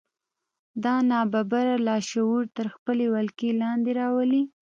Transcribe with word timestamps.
دا 0.83 0.95
ناببره 1.11 1.75
لاشعور 1.87 2.43
تر 2.57 2.65
خپلې 2.75 3.05
ولکې 3.15 3.49
لاندې 3.61 3.91
راولي 3.99 4.43